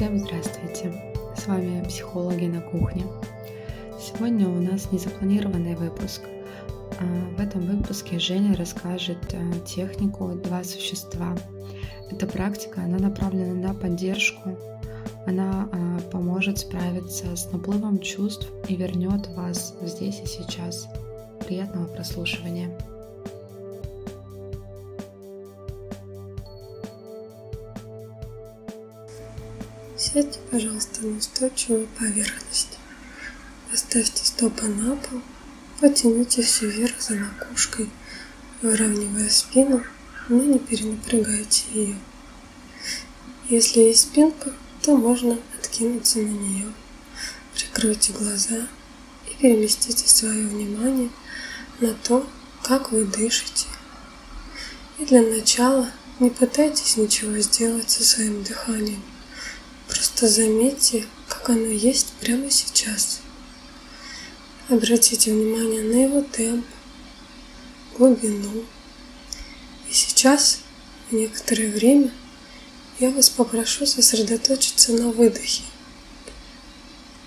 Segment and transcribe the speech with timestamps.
[0.00, 1.14] Всем здравствуйте!
[1.36, 3.04] С вами психологи на кухне.
[4.00, 6.22] Сегодня у нас незапланированный выпуск.
[6.98, 7.04] А,
[7.36, 11.36] в этом выпуске Женя расскажет а, технику «Два существа».
[12.10, 14.56] Эта практика, она направлена на поддержку,
[15.26, 20.88] она а, поможет справиться с наплывом чувств и вернет вас здесь и сейчас.
[21.46, 22.74] Приятного прослушивания!
[30.12, 32.78] Сядьте, пожалуйста, на устойчивую поверхность.
[33.70, 35.20] Поставьте стопы на пол,
[35.80, 37.88] потяните все вверх за макушкой,
[38.60, 39.84] выравнивая спину,
[40.28, 41.96] но не перенапрягайте ее.
[43.48, 44.52] Если есть спинка,
[44.82, 46.72] то можно откинуться на нее.
[47.54, 48.66] Прикройте глаза
[49.30, 51.10] и переместите свое внимание
[51.78, 52.28] на то,
[52.64, 53.68] как вы дышите.
[54.98, 55.88] И для начала
[56.18, 59.02] не пытайтесь ничего сделать со своим дыханием.
[60.00, 63.20] Просто заметьте, как оно есть прямо сейчас.
[64.70, 66.64] Обратите внимание на его темп,
[67.98, 68.64] глубину.
[69.90, 70.60] И сейчас,
[71.10, 72.10] некоторое время,
[72.98, 75.64] я вас попрошу сосредоточиться на выдохе.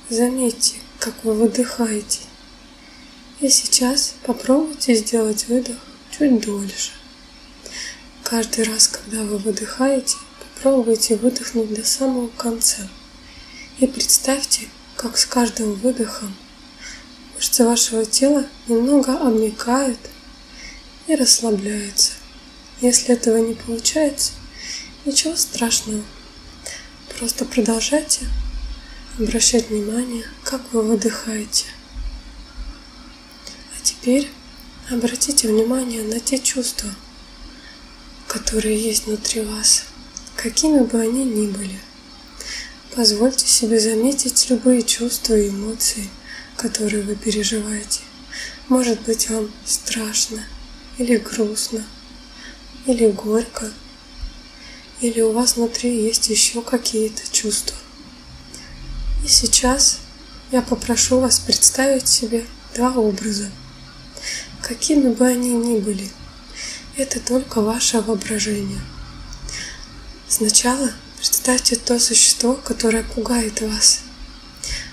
[0.10, 2.22] Заметьте, как вы выдыхаете.
[3.40, 5.78] И сейчас попробуйте сделать выдох
[6.10, 6.90] чуть дольше.
[8.24, 10.18] Каждый раз, когда вы выдыхаете,
[10.64, 12.88] Попробуйте выдохнуть до самого конца.
[13.80, 16.34] И представьте, как с каждым выдохом
[17.36, 20.00] мышцы вашего тела немного обмекают
[21.08, 22.14] и расслабляются.
[22.80, 24.32] Если этого не получается,
[25.04, 26.02] ничего страшного.
[27.20, 28.22] Просто продолжайте
[29.20, 31.66] обращать внимание, как вы выдыхаете.
[33.76, 34.30] А теперь
[34.90, 36.90] обратите внимание на те чувства,
[38.30, 39.88] которые есть внутри вас
[40.36, 41.80] какими бы они ни были.
[42.96, 46.10] Позвольте себе заметить любые чувства и эмоции,
[46.58, 48.02] которые вы переживаете.
[48.68, 50.44] Может быть вам страшно,
[50.98, 51.84] или грустно,
[52.86, 53.72] или горько,
[55.02, 57.78] или у вас внутри есть еще какие-то чувства.
[59.26, 60.00] И сейчас
[60.52, 63.50] я попрошу вас представить себе два образа.
[64.62, 66.10] Какими бы они ни были,
[66.96, 68.82] это только ваше воображение–
[70.36, 74.00] Сначала представьте то существо, которое пугает вас.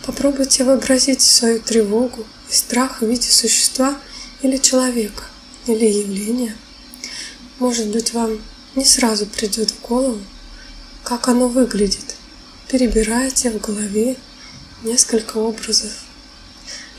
[0.04, 3.98] Попробуйте вообразить свою тревогу и страх в виде существа
[4.42, 5.24] или человека,
[5.66, 6.54] или явления.
[7.58, 8.38] Может быть, вам
[8.76, 10.20] не сразу придет в голову,
[11.04, 12.16] как оно выглядит.
[12.68, 14.18] Перебирайте в голове
[14.82, 15.92] несколько образов.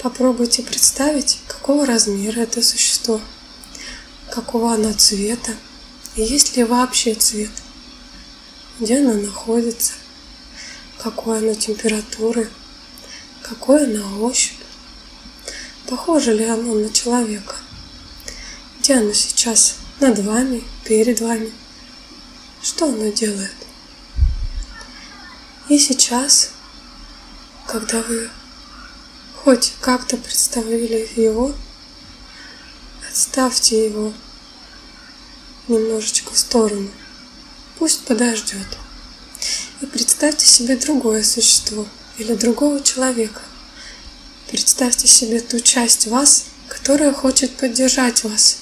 [0.02, 3.22] Попробуйте представить, какого размера это существо,
[4.32, 5.52] какого оно цвета,
[6.16, 7.52] и есть ли вообще цвет–
[8.82, 9.94] где она находится,
[10.98, 12.50] какой она температуры,
[13.44, 14.58] какой она ощупь,
[15.88, 17.58] похоже ли оно на человека,
[18.80, 21.54] где оно сейчас над вами, перед вами,
[22.64, 23.54] что оно делает.
[25.70, 26.54] И сейчас,
[27.68, 28.32] когда вы
[29.44, 31.54] хоть как-то представили его,
[33.08, 34.12] отставьте его
[35.68, 36.90] немножечко в сторону–
[37.82, 38.68] Пусть подождет.
[39.82, 41.88] И представьте себе другое существо
[42.20, 43.42] или другого человека.
[44.52, 48.60] Представьте себе ту часть вас, которая хочет поддержать вас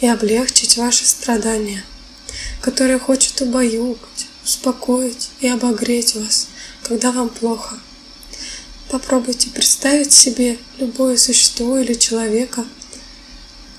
[0.00, 1.84] и облегчить ваши страдания,
[2.60, 6.46] которая хочет убаюкать, успокоить и обогреть вас,
[6.84, 7.76] когда вам плохо.
[8.88, 12.64] Попробуйте представить себе любое существо или человека,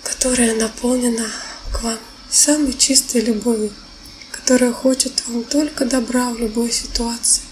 [0.03, 1.31] которое наполнено
[1.71, 1.97] к вам
[2.29, 3.71] самой чистой любовью
[4.31, 7.43] которая хочет вам только добра в любой ситуации.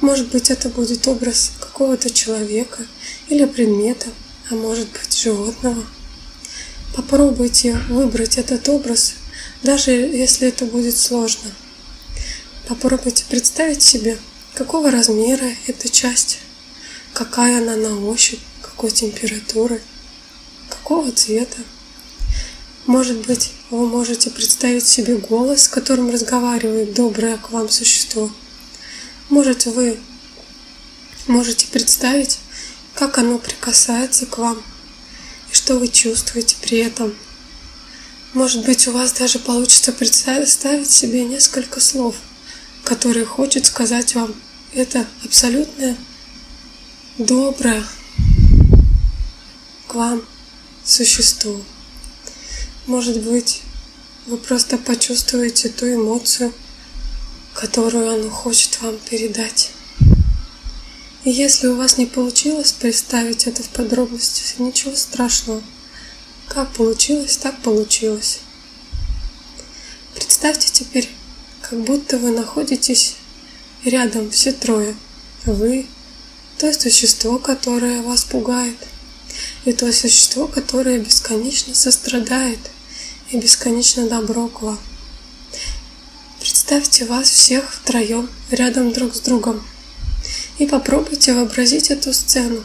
[0.00, 2.86] Может быть, это будет образ какого-то человека
[3.28, 4.08] или предмета,
[4.50, 5.84] а может быть, животного.
[6.94, 9.14] Попробуйте выбрать этот образ,
[9.62, 11.50] даже если это будет сложно.
[12.68, 14.18] Попробуйте представить себе,
[14.54, 16.38] какого размера эта часть,
[17.12, 19.82] какая она на ощупь, какой температуры,
[20.68, 21.58] какого цвета.
[22.86, 28.30] Может быть, вы можете представить себе голос, с которым разговаривает доброе к вам существо.
[29.30, 29.98] Может, вы
[31.26, 32.38] можете представить,
[32.94, 34.62] как оно прикасается к вам
[35.50, 37.14] и что вы чувствуете при этом.
[38.32, 42.16] Может быть, у вас даже получится представить себе несколько слов,
[42.84, 44.34] которые хочет сказать вам
[44.72, 45.96] это абсолютное
[47.18, 47.84] доброе
[49.86, 50.22] к вам
[50.84, 51.60] существо.
[52.86, 53.62] Может быть,
[54.26, 56.52] вы просто почувствуете ту эмоцию,
[57.54, 59.70] которую оно хочет вам передать.
[61.24, 65.62] И если у вас не получилось представить это в подробностях, ничего страшного.
[66.46, 68.40] Как получилось, так получилось.
[70.14, 71.08] Представьте теперь,
[71.62, 73.16] как будто вы находитесь
[73.82, 74.94] рядом все трое.
[75.46, 75.86] Вы,
[76.58, 78.76] то существо, которое вас пугает,
[79.64, 82.58] и то существо, которое бесконечно сострадает
[83.30, 84.78] и бесконечно добро к вам.
[86.40, 89.64] Представьте вас всех втроем рядом друг с другом
[90.58, 92.62] и попробуйте вообразить эту сцену.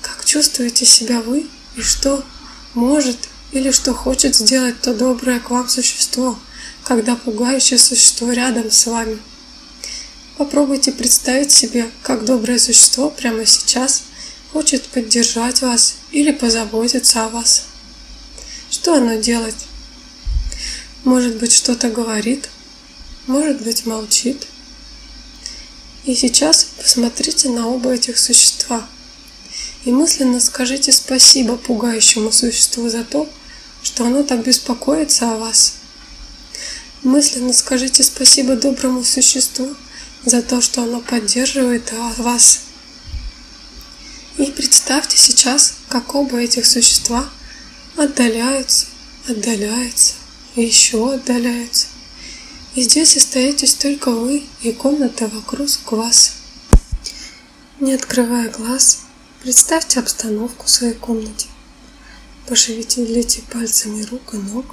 [0.00, 1.46] Как чувствуете себя вы
[1.76, 2.24] и что
[2.74, 3.16] может
[3.52, 6.38] или что хочет сделать то доброе к вам существо,
[6.82, 9.18] когда пугающее существо рядом с вами.
[10.36, 14.02] Попробуйте представить себе, как доброе существо прямо сейчас
[14.52, 17.66] хочет поддержать вас или позаботиться о вас.
[18.84, 19.54] Что оно делает?
[21.04, 22.50] Может быть, что-то говорит,
[23.26, 24.46] может быть, молчит.
[26.04, 28.86] И сейчас посмотрите на оба этих существа
[29.86, 33.26] и мысленно скажите спасибо пугающему существу за то,
[33.82, 35.76] что оно так беспокоится о вас.
[37.02, 39.74] Мысленно скажите спасибо доброму существу
[40.26, 42.60] за то, что оно поддерживает вас.
[44.36, 47.30] И представьте сейчас, как оба этих существа
[47.96, 48.86] отдаляются,
[49.28, 50.14] отдаляются
[50.56, 51.88] и еще отдаляются.
[52.74, 56.36] И здесь остаетесь только вы и комната вокруг вас.
[57.80, 59.02] Не открывая глаз,
[59.42, 61.46] представьте обстановку в своей комнате.
[62.48, 64.66] Пошевелите пальцами рук и ног,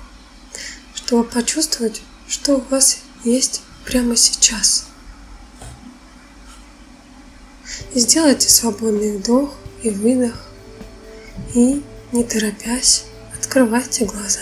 [0.95, 4.87] чтобы почувствовать, что у вас есть прямо сейчас.
[7.93, 9.53] Сделайте свободный вдох
[9.83, 10.47] и выдох
[11.53, 13.05] и, не торопясь,
[13.41, 14.39] открывайте глаза.